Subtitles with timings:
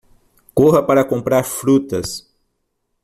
[0.55, 2.27] Corra para comprar frutas